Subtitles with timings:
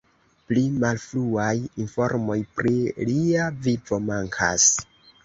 [0.51, 1.51] Pli malfruaj
[1.85, 2.73] informoj pri
[3.11, 4.67] lia vivo mankas.